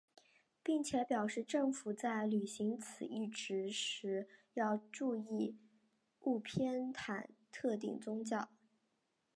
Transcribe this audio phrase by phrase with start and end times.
[0.63, 5.59] 并且表示政府在履行此一职责时要注意
[6.21, 8.49] 勿偏袒特定宗教。